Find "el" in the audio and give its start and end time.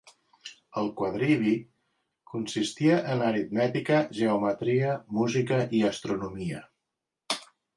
0.81-0.87